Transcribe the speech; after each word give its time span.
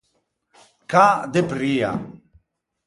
Cà 0.95 1.05
de 1.37 1.47
pria. 1.53 1.95